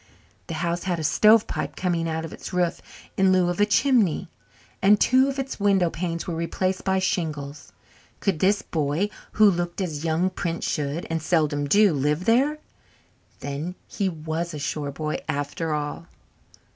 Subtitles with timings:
[0.47, 2.81] The house had a stovepipe coming out of its roof
[3.17, 4.29] in lieu of a chimney,
[4.81, 7.71] and two of its window panes were replaced by shingles.
[8.19, 12.57] Could this boy, who looked as young princes should and seldom do live there?
[13.41, 16.07] Then he was a shore boy after all.